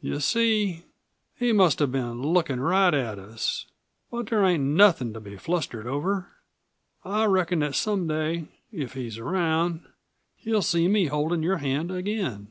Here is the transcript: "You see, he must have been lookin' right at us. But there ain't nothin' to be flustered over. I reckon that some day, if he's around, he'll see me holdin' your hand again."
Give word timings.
"You 0.00 0.18
see, 0.18 0.82
he 1.36 1.52
must 1.52 1.78
have 1.78 1.92
been 1.92 2.20
lookin' 2.20 2.58
right 2.58 2.92
at 2.92 3.20
us. 3.20 3.66
But 4.10 4.26
there 4.26 4.44
ain't 4.44 4.64
nothin' 4.64 5.12
to 5.12 5.20
be 5.20 5.36
flustered 5.36 5.86
over. 5.86 6.26
I 7.04 7.26
reckon 7.26 7.60
that 7.60 7.76
some 7.76 8.08
day, 8.08 8.46
if 8.72 8.94
he's 8.94 9.16
around, 9.16 9.82
he'll 10.38 10.62
see 10.62 10.88
me 10.88 11.06
holdin' 11.06 11.44
your 11.44 11.58
hand 11.58 11.92
again." 11.92 12.48